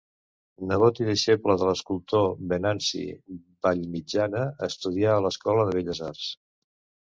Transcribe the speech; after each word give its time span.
Nebot 0.69 1.01
i 1.01 1.03
deixeble 1.09 1.55
de 1.63 1.67
l'escultor 1.69 2.25
Venanci 2.55 3.03
Vallmitjana, 3.67 4.43
estudià 4.71 5.15
a 5.19 5.23
l'Escola 5.29 5.71
de 5.71 5.79
Belles 5.79 6.05
Arts. 6.11 6.29